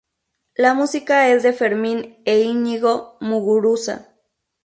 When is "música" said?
0.73-1.29